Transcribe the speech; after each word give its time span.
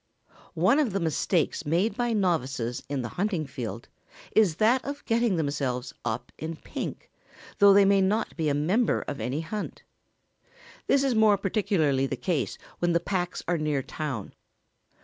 ]One 0.55 0.79
of 0.79 0.93
the 0.93 0.99
mistakes 0.99 1.63
made 1.63 1.95
by 1.95 2.11
novices 2.13 2.81
in 2.89 3.03
the 3.03 3.07
hunting 3.21 3.45
field 3.45 3.87
is 4.35 4.55
that 4.55 4.83
of 4.83 5.05
getting 5.05 5.35
themselves 5.35 5.93
up 6.03 6.31
in 6.39 6.55
"pink," 6.55 7.11
though 7.59 7.71
they 7.71 7.85
may 7.85 8.01
not 8.01 8.35
be 8.35 8.49
a 8.49 8.55
member 8.55 9.03
of 9.07 9.21
any 9.21 9.41
hunt. 9.41 9.83
This 10.87 11.03
is 11.03 11.13
more 11.13 11.37
particularly 11.37 12.07
the 12.07 12.17
case 12.17 12.57
when 12.79 12.93
the 12.93 12.99
packs 12.99 13.43
are 13.47 13.59
near 13.59 13.83
town. 13.83 14.33